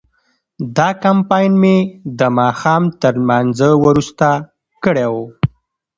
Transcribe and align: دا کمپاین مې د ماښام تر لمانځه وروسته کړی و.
دا 0.77 0.89
کمپاین 1.03 1.51
مې 1.61 1.77
د 2.19 2.21
ماښام 2.37 2.83
تر 3.01 3.13
لمانځه 3.21 3.69
وروسته 3.85 4.27
کړی 4.83 5.07
و. 5.13 5.15